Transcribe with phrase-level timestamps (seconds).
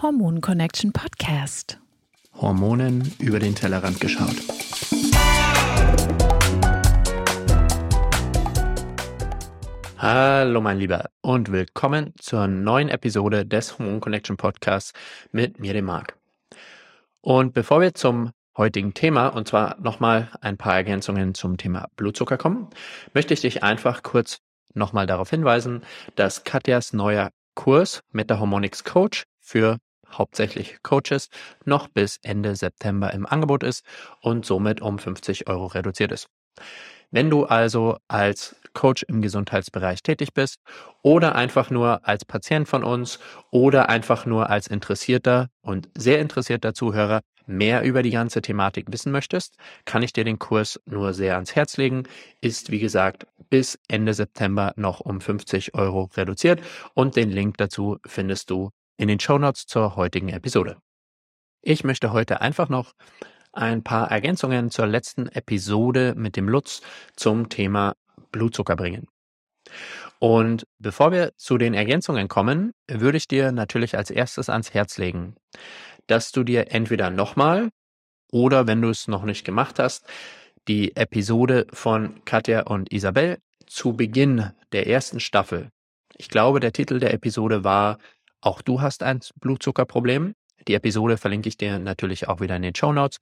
[0.00, 1.80] Hormon Connection Podcast.
[2.40, 4.36] Hormonen über den Tellerrand geschaut.
[9.96, 14.92] Hallo mein Lieber und willkommen zur neuen Episode des Hormon Connection Podcasts
[15.32, 16.16] mit mir, dem Marc.
[17.20, 22.36] Und bevor wir zum heutigen Thema, und zwar nochmal ein paar Ergänzungen zum Thema Blutzucker
[22.36, 22.68] kommen,
[23.14, 24.38] möchte ich dich einfach kurz
[24.74, 25.82] nochmal darauf hinweisen,
[26.14, 29.78] dass Katjas neuer Kurs mit der Hormonix Coach für
[30.12, 31.28] hauptsächlich Coaches
[31.64, 33.84] noch bis Ende September im Angebot ist
[34.20, 36.28] und somit um 50 Euro reduziert ist.
[37.10, 40.60] Wenn du also als Coach im Gesundheitsbereich tätig bist
[41.02, 43.18] oder einfach nur als Patient von uns
[43.50, 49.10] oder einfach nur als interessierter und sehr interessierter Zuhörer mehr über die ganze Thematik wissen
[49.10, 49.56] möchtest,
[49.86, 52.04] kann ich dir den Kurs nur sehr ans Herz legen.
[52.42, 56.60] Ist, wie gesagt, bis Ende September noch um 50 Euro reduziert
[56.94, 60.76] und den Link dazu findest du in den Shownotes zur heutigen Episode.
[61.62, 62.92] Ich möchte heute einfach noch
[63.52, 66.82] ein paar Ergänzungen zur letzten Episode mit dem Lutz
[67.16, 67.94] zum Thema
[68.32, 69.06] Blutzucker bringen.
[70.18, 74.98] Und bevor wir zu den Ergänzungen kommen, würde ich dir natürlich als erstes ans Herz
[74.98, 75.36] legen,
[76.06, 77.70] dass du dir entweder nochmal
[78.32, 80.06] oder wenn du es noch nicht gemacht hast,
[80.66, 85.70] die Episode von Katja und Isabel zu Beginn der ersten Staffel.
[86.16, 87.98] Ich glaube, der Titel der Episode war
[88.40, 90.34] Auch du hast ein Blutzuckerproblem.
[90.66, 93.18] Die Episode verlinke ich dir natürlich auch wieder in den Show Notes,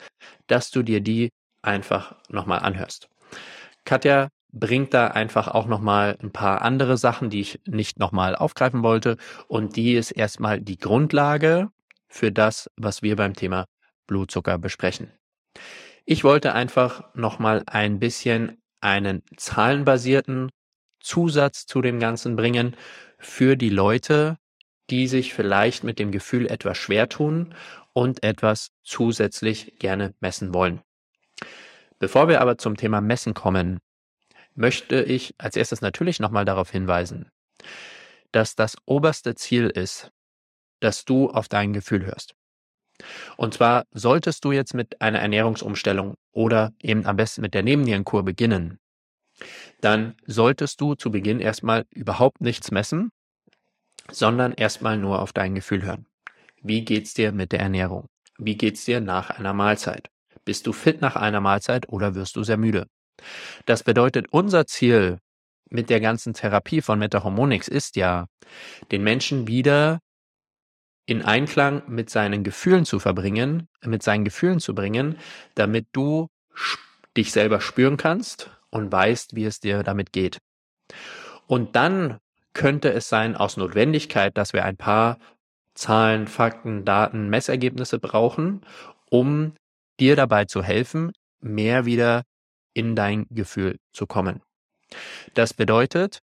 [0.46, 1.30] dass du dir die
[1.62, 3.08] einfach nochmal anhörst.
[3.84, 8.82] Katja bringt da einfach auch nochmal ein paar andere Sachen, die ich nicht nochmal aufgreifen
[8.82, 9.16] wollte.
[9.48, 11.70] Und die ist erstmal die Grundlage
[12.08, 13.66] für das, was wir beim Thema
[14.06, 15.12] Blutzucker besprechen.
[16.04, 20.50] Ich wollte einfach nochmal ein bisschen einen zahlenbasierten
[21.00, 22.76] Zusatz zu dem Ganzen bringen
[23.18, 24.38] für die Leute,
[24.90, 27.54] die sich vielleicht mit dem Gefühl etwas schwer tun
[27.92, 30.80] und etwas zusätzlich gerne messen wollen.
[31.98, 33.80] Bevor wir aber zum Thema Messen kommen,
[34.54, 37.30] möchte ich als erstes natürlich nochmal darauf hinweisen,
[38.32, 40.10] dass das oberste Ziel ist,
[40.80, 42.34] dass du auf dein Gefühl hörst.
[43.36, 48.24] Und zwar solltest du jetzt mit einer Ernährungsumstellung oder eben am besten mit der Nebennierenkur
[48.24, 48.78] beginnen,
[49.80, 53.10] dann solltest du zu Beginn erstmal überhaupt nichts messen
[54.10, 56.06] sondern erstmal nur auf dein Gefühl hören.
[56.62, 58.06] Wie geht's dir mit der Ernährung?
[58.38, 60.08] Wie geht's dir nach einer Mahlzeit?
[60.44, 62.86] Bist du fit nach einer Mahlzeit oder wirst du sehr müde?
[63.64, 65.18] Das bedeutet, unser Ziel
[65.70, 68.26] mit der ganzen Therapie von Metahormonix ist ja,
[68.92, 70.00] den Menschen wieder
[71.06, 75.18] in Einklang mit seinen Gefühlen zu verbringen, mit seinen Gefühlen zu bringen,
[75.54, 76.28] damit du
[77.16, 80.38] dich selber spüren kannst und weißt, wie es dir damit geht.
[81.46, 82.18] Und dann
[82.56, 85.18] könnte es sein aus Notwendigkeit, dass wir ein paar
[85.74, 88.62] Zahlen, Fakten, Daten, Messergebnisse brauchen,
[89.10, 89.52] um
[90.00, 92.22] dir dabei zu helfen, mehr wieder
[92.72, 94.40] in dein Gefühl zu kommen.
[95.34, 96.20] Das bedeutet,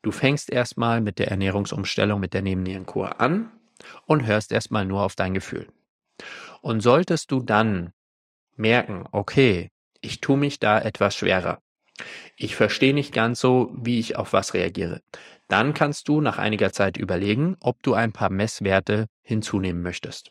[0.00, 3.52] du fängst erstmal mit der Ernährungsumstellung, mit der Nebennierenkur an
[4.06, 5.68] und hörst erstmal nur auf dein Gefühl.
[6.62, 7.92] Und solltest du dann
[8.56, 9.70] merken, okay,
[10.00, 11.60] ich tue mich da etwas schwerer.
[12.36, 15.02] Ich verstehe nicht ganz so, wie ich auf was reagiere.
[15.52, 20.30] Dann kannst du nach einiger Zeit überlegen, ob du ein paar Messwerte hinzunehmen möchtest.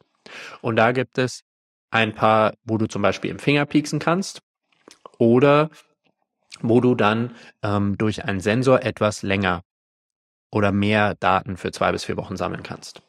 [0.61, 1.43] Und da gibt es
[1.91, 4.41] ein paar, wo du zum Beispiel im Finger pieksen kannst
[5.19, 5.69] oder
[6.61, 9.61] wo du dann ähm, durch einen Sensor etwas länger
[10.49, 13.03] oder mehr Daten für zwei bis vier Wochen sammeln kannst.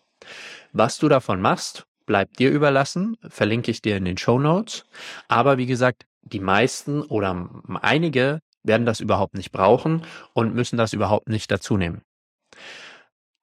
[0.75, 4.85] Was du davon machst, bleibt dir überlassen, verlinke ich dir in den Show Notes.
[5.29, 7.49] Aber wie gesagt, die meisten oder
[7.81, 10.03] einige werden das überhaupt nicht brauchen
[10.33, 12.03] und müssen das überhaupt nicht dazu nehmen.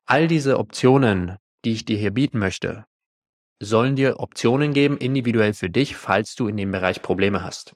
[0.05, 2.85] All diese Optionen, die ich dir hier bieten möchte,
[3.61, 7.75] sollen dir Optionen geben, individuell für dich, falls du in dem Bereich Probleme hast.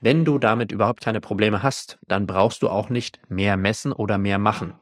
[0.00, 4.16] Wenn du damit überhaupt keine Probleme hast, dann brauchst du auch nicht mehr messen oder
[4.16, 4.74] mehr machen.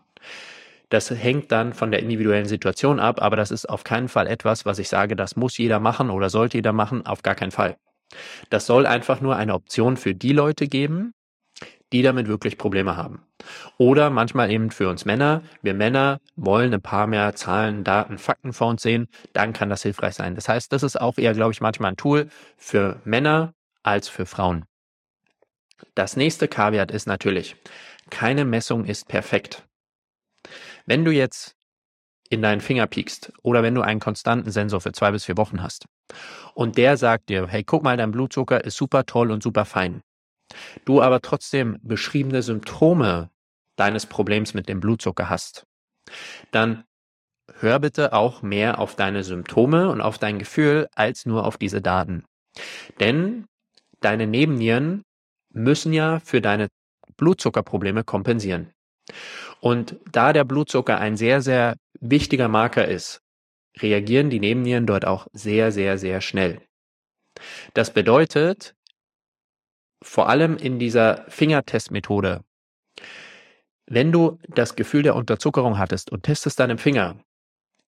[0.88, 4.64] Das hängt dann von der individuellen Situation ab, aber das ist auf keinen Fall etwas,
[4.66, 7.76] was ich sage, das muss jeder machen oder sollte jeder machen, auf gar keinen Fall.
[8.50, 11.12] Das soll einfach nur eine Option für die Leute geben,
[11.92, 13.22] die damit wirklich Probleme haben.
[13.78, 15.42] Oder manchmal eben für uns Männer.
[15.62, 19.08] Wir Männer wollen ein paar mehr Zahlen, Daten, Fakten vor uns sehen.
[19.32, 20.34] Dann kann das hilfreich sein.
[20.34, 24.26] Das heißt, das ist auch eher, glaube ich, manchmal ein Tool für Männer als für
[24.26, 24.64] Frauen.
[25.94, 27.56] Das nächste Kaviat ist natürlich,
[28.10, 29.64] keine Messung ist perfekt.
[30.86, 31.54] Wenn du jetzt
[32.30, 35.62] in deinen Finger piekst oder wenn du einen konstanten Sensor für zwei bis vier Wochen
[35.62, 35.86] hast
[36.54, 40.02] und der sagt dir, hey, guck mal, dein Blutzucker ist super toll und super fein,
[40.84, 43.30] du aber trotzdem beschriebene Symptome
[43.76, 45.66] deines Problems mit dem Blutzucker hast,
[46.50, 46.84] dann
[47.58, 51.80] hör bitte auch mehr auf deine Symptome und auf dein Gefühl als nur auf diese
[51.80, 52.24] Daten.
[53.00, 53.46] Denn
[54.00, 55.02] deine Nebennieren
[55.52, 56.68] müssen ja für deine
[57.16, 58.72] Blutzuckerprobleme kompensieren.
[59.60, 63.20] Und da der Blutzucker ein sehr, sehr wichtiger Marker ist,
[63.78, 66.60] reagieren die Nebennieren dort auch sehr, sehr, sehr schnell.
[67.74, 68.74] Das bedeutet,
[70.02, 72.42] vor allem in dieser Fingertestmethode,
[73.86, 77.16] wenn du das Gefühl der Unterzuckerung hattest und testest deinen Finger,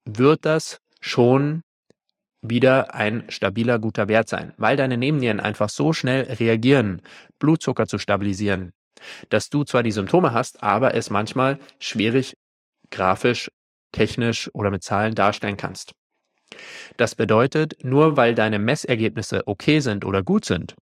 [0.05, 1.63] wird das schon
[2.41, 7.03] wieder ein stabiler, guter Wert sein, weil deine Nebennieren einfach so schnell reagieren,
[7.39, 8.73] Blutzucker zu stabilisieren,
[9.29, 12.35] dass du zwar die Symptome hast, aber es manchmal schwierig
[12.91, 13.51] grafisch,
[13.93, 15.93] technisch oder mit Zahlen darstellen kannst.
[16.97, 20.75] Das bedeutet, nur weil deine Messergebnisse okay sind oder gut sind,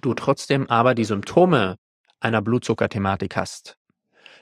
[0.00, 1.76] du trotzdem aber die Symptome
[2.20, 3.76] einer Blutzuckerthematik hast,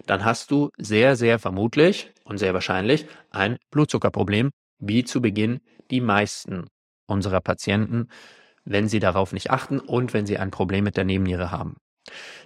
[0.07, 5.61] dann hast du sehr, sehr vermutlich und sehr wahrscheinlich ein Blutzuckerproblem, wie zu Beginn
[5.91, 6.67] die meisten
[7.07, 8.09] unserer Patienten,
[8.65, 11.77] wenn sie darauf nicht achten und wenn sie ein Problem mit der Nebenniere haben.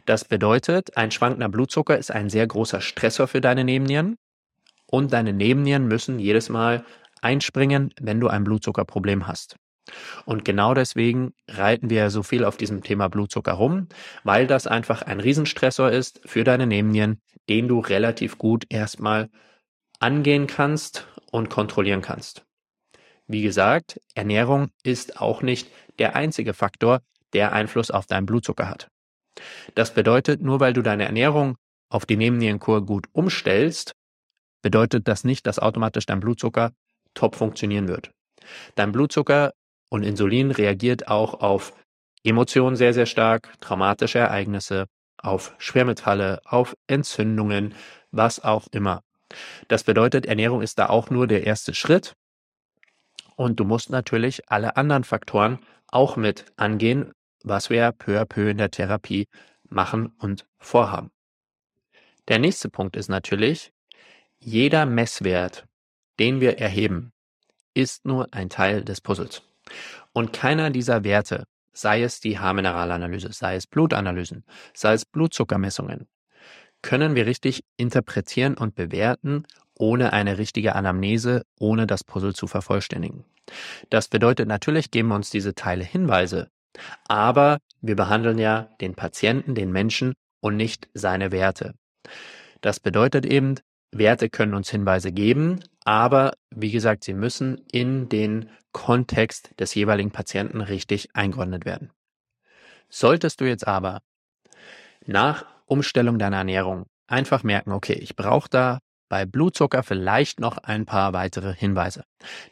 [0.05, 4.17] Das bedeutet, ein schwankender Blutzucker ist ein sehr großer Stressor für deine Nebennieren
[4.87, 6.85] und deine Nebennieren müssen jedes Mal
[7.23, 9.57] einspringen, wenn du ein Blutzuckerproblem hast.
[10.25, 13.89] Und genau deswegen reiten wir so viel auf diesem Thema Blutzucker rum,
[14.25, 19.29] weil das einfach ein Riesenstressor ist für deine Nebennieren, den du relativ gut erstmal
[20.01, 22.45] angehen kannst und kontrollieren kannst.
[23.27, 27.01] Wie gesagt, Ernährung ist auch nicht der einzige Faktor,
[27.33, 28.89] der Einfluss auf deinen Blutzucker hat.
[29.75, 31.57] Das bedeutet, nur weil du deine Ernährung
[31.89, 33.95] auf die Nebennierenkur gut umstellst,
[34.63, 36.73] bedeutet das nicht, dass automatisch dein Blutzucker
[37.15, 38.11] top funktionieren wird.
[38.75, 39.53] Dein Blutzucker
[39.89, 41.73] und Insulin reagiert auch auf
[42.25, 44.87] Emotionen sehr, sehr stark, traumatische Ereignisse,
[45.19, 47.75] auf Schwermetalle, auf Entzündungen,
[48.11, 49.03] was auch immer.
[49.69, 52.15] Das bedeutet, Ernährung ist da auch nur der erste Schritt.
[53.37, 55.59] Und du musst natürlich alle anderen Faktoren
[55.89, 57.13] auch mit angehen,
[57.43, 59.29] was wir peu à peu in der Therapie
[59.69, 61.11] machen und vorhaben.
[62.29, 63.73] Der nächste Punkt ist natürlich,
[64.39, 65.65] jeder Messwert,
[66.19, 67.13] den wir erheben,
[67.75, 69.43] ist nur ein Teil des Puzzles.
[70.13, 76.09] Und keiner dieser Werte, sei es die Haarmineralanalyse, sei es Blutanalysen, sei es Blutzuckermessungen,
[76.83, 79.45] können wir richtig interpretieren und bewerten,
[79.79, 83.25] ohne eine richtige Anamnese, ohne das Puzzle zu vervollständigen.
[83.91, 86.49] Das bedeutet, natürlich geben uns diese Teile Hinweise,
[87.09, 91.75] aber wir behandeln ja den Patienten, den Menschen und nicht seine Werte.
[92.61, 93.57] Das bedeutet eben,
[93.93, 100.11] Werte können uns Hinweise geben, aber wie gesagt, sie müssen in den Kontext des jeweiligen
[100.11, 101.93] Patienten richtig eingeordnet werden.
[102.91, 104.03] Solltest du jetzt aber
[105.07, 110.85] nach Umstellung deiner Ernährung einfach merken, okay, ich brauche da bei Blutzucker vielleicht noch ein
[110.85, 112.05] paar weitere Hinweise.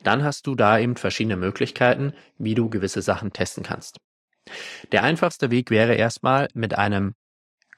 [0.03, 3.99] Dann hast du da eben verschiedene Möglichkeiten, wie du gewisse Sachen testen kannst.
[4.93, 7.13] Der einfachste Weg wäre erstmal mit einem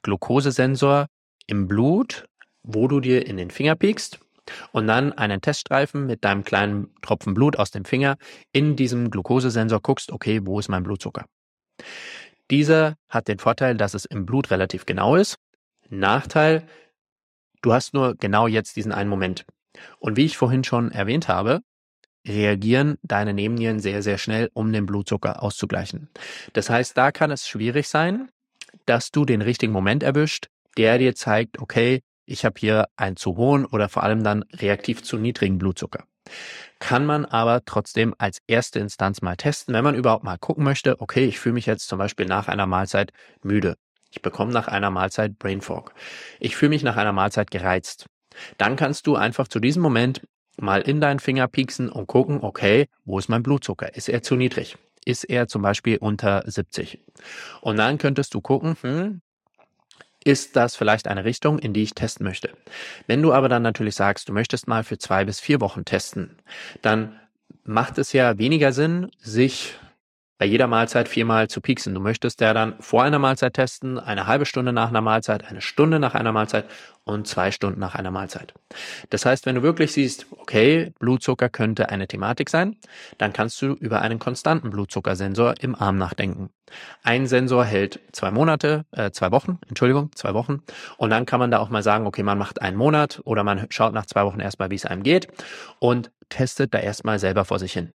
[0.03, 1.09] Glukosesensor
[1.49, 2.27] im Blut,
[2.63, 4.21] wo du dir in den Finger piekst
[4.73, 8.17] und dann einen Teststreifen mit deinem kleinen Tropfen Blut aus dem Finger
[8.53, 11.27] in diesem Glukosesensor guckst, okay, wo ist mein Blutzucker?
[12.51, 15.37] Dieser hat den Vorteil, dass es im Blut relativ genau ist.
[15.89, 16.67] Nachteil,
[17.63, 19.45] du hast nur genau jetzt diesen einen Moment.
[19.99, 21.61] Und wie ich vorhin schon erwähnt habe,
[22.27, 26.09] reagieren deine Nebennieren sehr, sehr schnell, um den Blutzucker auszugleichen.
[26.53, 28.31] Das heißt, da kann es schwierig sein,
[28.85, 33.37] dass du den richtigen Moment erwischt, der dir zeigt, okay, ich habe hier einen zu
[33.37, 36.05] hohen oder vor allem dann reaktiv zu niedrigen Blutzucker.
[36.79, 41.01] Kann man aber trotzdem als erste Instanz mal testen, wenn man überhaupt mal gucken möchte,
[41.01, 43.77] okay, ich fühle mich jetzt zum Beispiel nach einer Mahlzeit müde.
[44.11, 45.95] Ich bekomme nach einer Mahlzeit Brain Fog.
[46.41, 48.07] Ich fühle mich nach einer Mahlzeit gereizt.
[48.59, 50.27] Dann kannst du einfach zu diesem Moment
[50.59, 53.95] mal in deinen Finger pieksen und gucken, okay, wo ist mein Blutzucker?
[53.95, 54.77] Ist er zu niedrig?
[55.05, 57.01] Ist er zum Beispiel unter 70?
[57.61, 59.21] Und dann könntest du gucken, hm,
[60.27, 62.51] ist das vielleicht eine Richtung, in die ich testen möchte.
[63.07, 66.37] Wenn du aber dann natürlich sagst, du möchtest mal für zwei bis vier Wochen testen,
[66.83, 67.21] dann
[67.65, 69.75] macht es ja weniger Sinn, sich
[70.39, 71.95] bei jeder Mahlzeit viermal zu pieksen.
[71.95, 75.61] Du möchtest ja dann vor einer Mahlzeit testen, eine halbe Stunde nach einer Mahlzeit, eine
[75.61, 76.67] Stunde nach einer Mahlzeit
[77.05, 78.53] und zwei Stunden nach einer Mahlzeit.
[79.11, 82.77] Das heißt, wenn du wirklich siehst, okay, Blutzucker könnte eine Thematik sein,
[83.17, 86.51] dann kannst du über einen konstanten Blutzuckersensor im Arm nachdenken.
[87.03, 90.63] Ein Sensor hält zwei Monate, äh, zwei Wochen, Entschuldigung, zwei Wochen.
[90.99, 93.67] Und dann kann man da auch mal sagen, okay, man macht einen Monat oder man
[93.71, 95.29] schaut nach zwei Wochen erstmal, wie es einem geht
[95.79, 97.93] und testet da erstmal selber vor sich hin.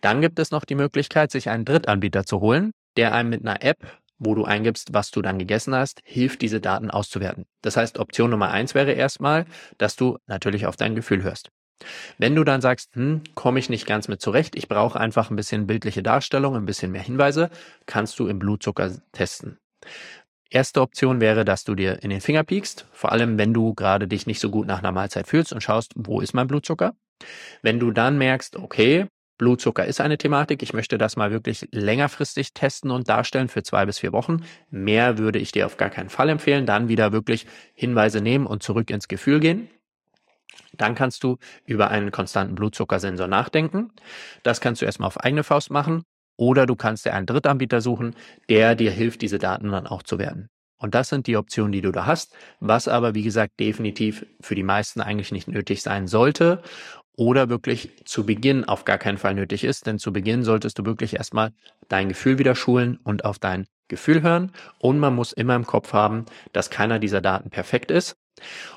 [0.00, 3.62] Dann gibt es noch die Möglichkeit, sich einen Drittanbieter zu holen, der einem mit einer
[3.62, 7.46] App wo du eingibst, was du dann gegessen hast, hilft diese Daten auszuwerten.
[7.62, 9.46] Das heißt, Option Nummer eins wäre erstmal,
[9.78, 11.50] dass du natürlich auf dein Gefühl hörst.
[12.18, 15.36] Wenn du dann sagst, hm, komme ich nicht ganz mit zurecht, ich brauche einfach ein
[15.36, 17.50] bisschen bildliche Darstellung, ein bisschen mehr Hinweise,
[17.86, 19.58] kannst du im Blutzucker testen.
[20.50, 24.08] Erste Option wäre, dass du dir in den Finger piekst, vor allem wenn du gerade
[24.08, 26.94] dich nicht so gut nach einer Mahlzeit fühlst und schaust, wo ist mein Blutzucker.
[27.62, 29.06] Wenn du dann merkst, okay,
[29.38, 33.86] Blutzucker ist eine Thematik, ich möchte das mal wirklich längerfristig testen und darstellen für zwei
[33.86, 34.44] bis vier Wochen.
[34.70, 36.66] Mehr würde ich dir auf gar keinen Fall empfehlen.
[36.66, 39.70] Dann wieder wirklich Hinweise nehmen und zurück ins Gefühl gehen.
[40.72, 43.92] Dann kannst du über einen konstanten Blutzuckersensor nachdenken.
[44.42, 46.02] Das kannst du erstmal auf eigene Faust machen
[46.36, 48.14] oder du kannst dir einen Drittanbieter suchen,
[48.48, 50.48] der dir hilft, diese Daten dann auch zu werten.
[50.80, 54.54] Und das sind die Optionen, die du da hast, was aber, wie gesagt, definitiv für
[54.54, 56.62] die meisten eigentlich nicht nötig sein sollte
[57.18, 59.86] oder wirklich zu Beginn auf gar keinen Fall nötig ist.
[59.86, 61.50] Denn zu Beginn solltest du wirklich erstmal
[61.88, 64.52] dein Gefühl wieder schulen und auf dein Gefühl hören.
[64.78, 68.16] Und man muss immer im Kopf haben, dass keiner dieser Daten perfekt ist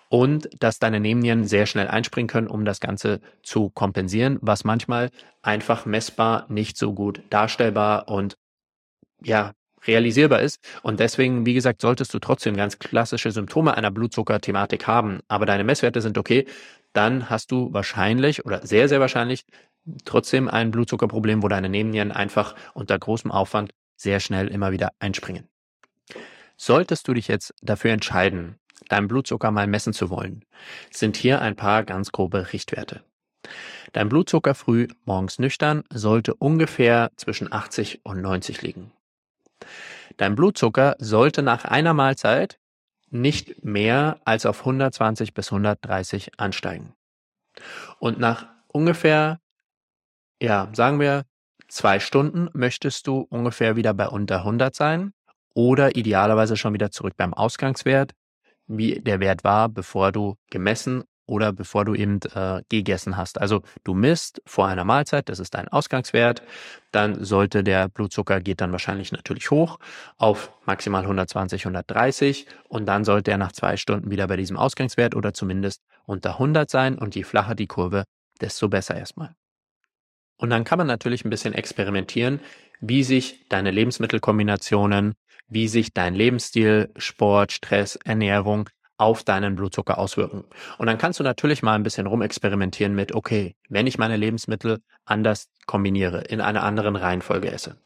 [0.10, 5.12] und dass deine Nebennieren sehr schnell einspringen können, um das Ganze zu kompensieren, was manchmal
[5.44, 8.38] einfach messbar nicht so gut darstellbar und
[9.24, 9.52] ja,
[9.86, 10.60] realisierbar ist.
[10.82, 15.64] Und deswegen, wie gesagt, solltest du trotzdem ganz klassische Symptome einer Blutzuckerthematik haben, aber deine
[15.64, 16.46] Messwerte sind okay,
[16.94, 19.46] dann hast du wahrscheinlich oder sehr, sehr wahrscheinlich
[20.06, 25.48] trotzdem ein Blutzuckerproblem, wo deine Nebennieren einfach unter großem Aufwand sehr schnell immer wieder einspringen.
[26.58, 30.46] Solltest du dich jetzt dafür entscheiden, deinen Blutzucker mal messen zu wollen,
[30.92, 33.04] sind hier ein paar ganz grobe Richtwerte.
[33.94, 38.92] Dein Blutzucker früh morgens nüchtern sollte ungefähr zwischen 80 und 90 liegen.
[40.18, 42.60] Dein Blutzucker sollte nach einer Mahlzeit
[43.12, 46.94] nicht mehr als auf 120 bis 130 ansteigen.
[48.00, 49.40] Und nach ungefähr,
[50.42, 51.26] ja, sagen wir
[51.68, 55.14] zwei Stunden möchtest du ungefähr wieder bei unter 100 sein
[55.54, 58.14] oder idealerweise schon wieder zurück beim Ausgangswert,
[58.68, 63.40] wie der Wert war, bevor du gemessen oder bevor du eben äh, gegessen hast.
[63.40, 66.44] Also du misst vor einer Mahlzeit, das ist dein Ausgangswert,
[66.92, 69.80] dann sollte der Blutzucker geht dann wahrscheinlich natürlich hoch
[70.18, 75.16] auf maximal 120, 130 und dann sollte er nach zwei Stunden wieder bei diesem Ausgangswert
[75.16, 78.04] oder zumindest unter 100 sein und je flacher die Kurve,
[78.42, 79.34] desto besser erstmal.
[80.36, 82.42] Und dann kann man natürlich ein bisschen experimentieren,
[82.82, 85.14] wie sich deine Lebensmittelkombinationen,
[85.48, 88.68] wie sich dein Lebensstil, Sport, Stress, Ernährung
[89.02, 90.44] auf deinen Blutzucker auswirken.
[90.78, 94.78] Und dann kannst du natürlich mal ein bisschen rumexperimentieren mit, okay, wenn ich meine Lebensmittel
[95.06, 97.78] anders kombiniere, in einer anderen Reihenfolge esse,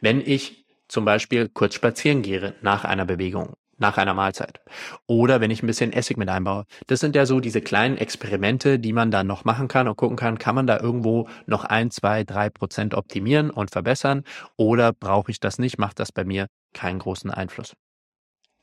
[0.00, 4.60] wenn ich zum Beispiel kurz spazieren gehe nach einer Bewegung, nach einer Mahlzeit.
[5.06, 6.64] Oder wenn ich ein bisschen Essig mit einbaue.
[6.86, 10.16] Das sind ja so diese kleinen Experimente, die man dann noch machen kann und gucken
[10.16, 14.24] kann, kann man da irgendwo noch ein, zwei, drei Prozent optimieren und verbessern
[14.56, 17.74] oder brauche ich das nicht, macht das bei mir keinen großen Einfluss.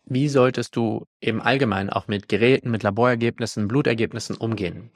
[0.10, 4.90] Wie solltest du im Allgemeinen auch mit Geräten, mit Laborergebnissen, Blutergebnissen umgehen?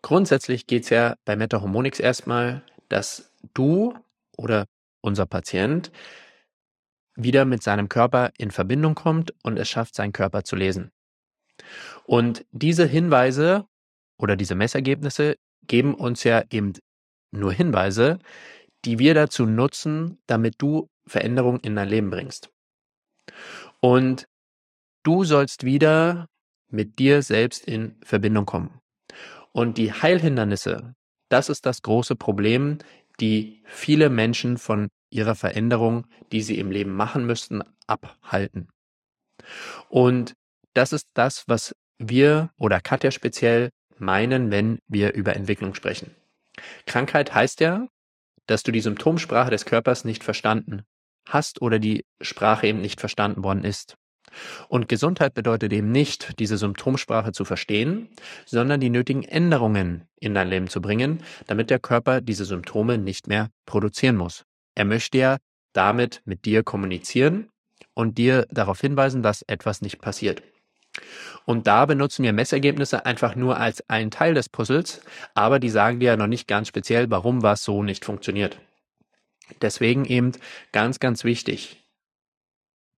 [0.00, 3.94] Grundsätzlich geht es ja bei Metahormonix erstmal, dass du
[4.36, 4.66] oder
[5.02, 5.92] unser Patient
[7.14, 10.92] wieder mit seinem Körper in Verbindung kommt und es schafft, seinen Körper zu lesen.
[12.04, 13.66] Und diese Hinweise
[14.16, 15.36] oder diese Messergebnisse
[15.66, 16.72] geben uns ja eben
[17.32, 18.18] nur Hinweise,
[18.86, 22.50] die wir dazu nutzen, damit du Veränderungen in dein Leben bringst.
[23.82, 24.28] Und
[25.02, 26.28] du sollst wieder
[26.68, 28.80] mit dir selbst in Verbindung kommen.
[29.50, 30.94] Und die Heilhindernisse,
[31.28, 32.78] das ist das große Problem,
[33.20, 38.68] die viele Menschen von ihrer Veränderung, die sie im Leben machen müssten, abhalten.
[39.88, 40.34] Und
[40.74, 46.14] das ist das, was wir oder Katja speziell meinen, wenn wir über Entwicklung sprechen.
[46.86, 47.88] Krankheit heißt ja,
[48.46, 50.84] dass du die Symptomsprache des Körpers nicht verstanden
[51.28, 53.96] hast oder die Sprache eben nicht verstanden worden ist.
[54.68, 58.08] Und Gesundheit bedeutet eben nicht, diese Symptomsprache zu verstehen,
[58.46, 63.26] sondern die nötigen Änderungen in dein Leben zu bringen, damit der Körper diese Symptome nicht
[63.26, 64.44] mehr produzieren muss.
[64.74, 65.36] Er möchte ja
[65.72, 67.48] damit mit dir kommunizieren
[67.94, 70.42] und dir darauf hinweisen, dass etwas nicht passiert.
[71.44, 75.00] Und da benutzen wir Messergebnisse einfach nur als einen Teil des Puzzles,
[75.34, 78.58] aber die sagen dir ja noch nicht ganz speziell, warum was so nicht funktioniert.
[79.60, 80.32] Deswegen eben
[80.72, 81.78] ganz, ganz wichtig.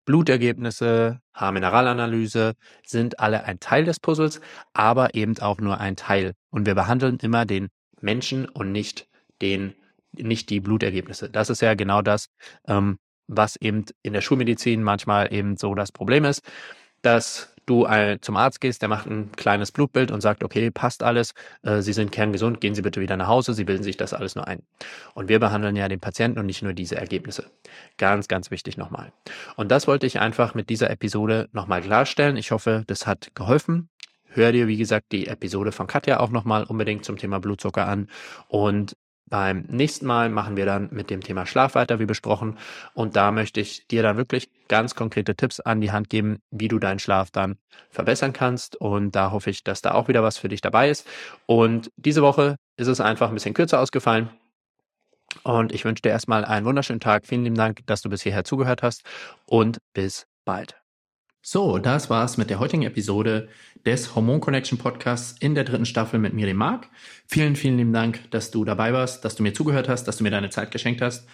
[0.05, 2.53] Blutergebnisse, Haarmineralanalyse
[2.85, 4.41] sind alle ein Teil des Puzzles,
[4.73, 6.33] aber eben auch nur ein Teil.
[6.49, 7.69] Und wir behandeln immer den
[8.01, 9.07] Menschen und nicht
[9.41, 9.75] den,
[10.11, 11.29] nicht die Blutergebnisse.
[11.29, 12.27] Das ist ja genau das,
[12.67, 16.41] ähm, was eben in der Schulmedizin manchmal eben so das Problem ist,
[17.01, 21.03] dass du äh, zum Arzt gehst, der macht ein kleines Blutbild und sagt, okay, passt
[21.03, 24.13] alles, äh, Sie sind kerngesund, gehen Sie bitte wieder nach Hause, Sie bilden sich das
[24.13, 24.63] alles nur ein.
[25.13, 27.51] Und wir behandeln ja den Patienten und nicht nur diese Ergebnisse.
[27.97, 29.11] Ganz, ganz wichtig nochmal.
[29.55, 32.37] Und das wollte ich einfach mit dieser Episode nochmal klarstellen.
[32.37, 33.89] Ich hoffe, das hat geholfen.
[34.35, 38.09] Hör dir, wie gesagt, die Episode von Katja auch nochmal unbedingt zum Thema Blutzucker an.
[38.47, 38.95] Und
[39.29, 42.57] beim nächsten Mal machen wir dann mit dem Thema Schlaf weiter, wie besprochen.
[42.93, 46.67] Und da möchte ich dir dann wirklich ganz konkrete Tipps an die Hand geben, wie
[46.67, 47.57] du deinen Schlaf dann
[47.89, 48.75] verbessern kannst.
[48.75, 51.07] Und da hoffe ich, dass da auch wieder was für dich dabei ist.
[51.45, 54.29] Und diese Woche ist es einfach ein bisschen kürzer ausgefallen.
[55.43, 57.25] Und ich wünsche dir erstmal einen wunderschönen Tag.
[57.25, 59.03] Vielen lieben Dank, dass du bis hierher zugehört hast
[59.45, 60.82] und bis bald.
[61.45, 63.49] So, das war's mit der heutigen Episode
[63.85, 66.87] des Hormon Connection Podcasts in der dritten Staffel mit Miri Mark.
[67.27, 70.23] Vielen, vielen lieben Dank, dass du dabei warst, dass du mir zugehört hast, dass du
[70.23, 71.27] mir deine Zeit geschenkt hast.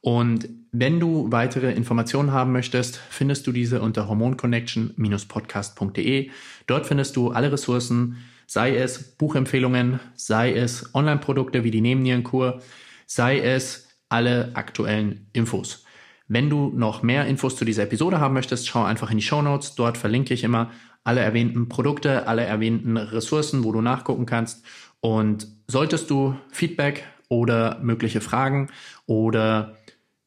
[0.00, 6.30] Und wenn du weitere Informationen haben möchtest, findest du diese unter hormonconnection-podcast.de.
[6.66, 8.16] Dort findest du alle Ressourcen,
[8.48, 12.60] sei es Buchempfehlungen, sei es Online-Produkte wie die Nebennierenkur,
[13.06, 15.83] sei es alle aktuellen Infos.
[16.26, 19.42] Wenn du noch mehr Infos zu dieser Episode haben möchtest, schau einfach in die Show
[19.42, 19.74] Notes.
[19.74, 20.70] Dort verlinke ich immer
[21.04, 24.64] alle erwähnten Produkte, alle erwähnten Ressourcen, wo du nachgucken kannst.
[25.00, 28.70] Und solltest du Feedback oder mögliche Fragen
[29.06, 29.76] oder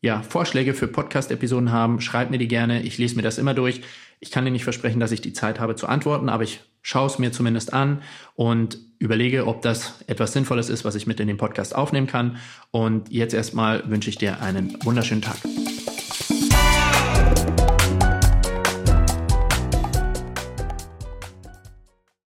[0.01, 2.83] ja, Vorschläge für Podcast-Episoden haben, schreib mir die gerne.
[2.83, 3.81] Ich lese mir das immer durch.
[4.19, 7.07] Ich kann dir nicht versprechen, dass ich die Zeit habe zu antworten, aber ich schaue
[7.07, 8.01] es mir zumindest an
[8.35, 12.37] und überlege, ob das etwas Sinnvolles ist, was ich mit in den Podcast aufnehmen kann.
[12.71, 15.37] Und jetzt erstmal wünsche ich dir einen wunderschönen Tag.